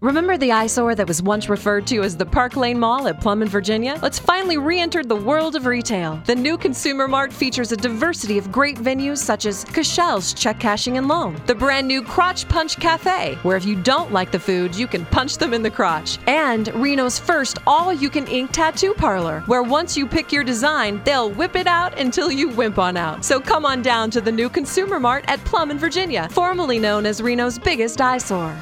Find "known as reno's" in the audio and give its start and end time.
26.78-27.58